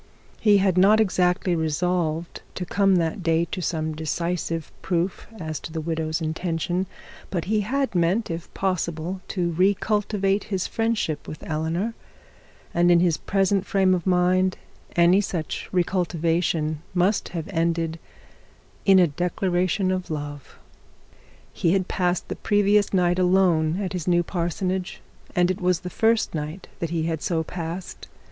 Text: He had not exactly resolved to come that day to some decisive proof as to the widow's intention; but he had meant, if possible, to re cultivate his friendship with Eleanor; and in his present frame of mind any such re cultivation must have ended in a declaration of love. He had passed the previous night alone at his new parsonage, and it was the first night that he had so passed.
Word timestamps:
He 0.39 0.57
had 0.57 0.79
not 0.79 0.99
exactly 0.99 1.55
resolved 1.55 2.41
to 2.55 2.65
come 2.65 2.95
that 2.95 3.21
day 3.21 3.45
to 3.51 3.61
some 3.61 3.93
decisive 3.93 4.71
proof 4.81 5.27
as 5.39 5.59
to 5.59 5.71
the 5.71 5.79
widow's 5.79 6.21
intention; 6.21 6.87
but 7.29 7.45
he 7.45 7.59
had 7.59 7.93
meant, 7.93 8.31
if 8.31 8.51
possible, 8.55 9.21
to 9.27 9.51
re 9.51 9.75
cultivate 9.75 10.45
his 10.45 10.65
friendship 10.65 11.27
with 11.27 11.43
Eleanor; 11.47 11.93
and 12.73 12.89
in 12.89 12.99
his 12.99 13.17
present 13.17 13.63
frame 13.63 13.93
of 13.93 14.07
mind 14.07 14.57
any 14.95 15.21
such 15.21 15.69
re 15.71 15.83
cultivation 15.83 16.81
must 16.95 17.29
have 17.37 17.47
ended 17.49 17.99
in 18.87 18.97
a 18.97 19.05
declaration 19.05 19.91
of 19.91 20.09
love. 20.09 20.57
He 21.53 21.73
had 21.73 21.87
passed 21.87 22.27
the 22.27 22.35
previous 22.35 22.91
night 22.91 23.19
alone 23.19 23.79
at 23.79 23.93
his 23.93 24.07
new 24.07 24.23
parsonage, 24.23 24.99
and 25.35 25.51
it 25.51 25.61
was 25.61 25.81
the 25.81 25.91
first 25.91 26.33
night 26.33 26.67
that 26.79 26.89
he 26.89 27.03
had 27.03 27.21
so 27.21 27.43
passed. 27.43 28.07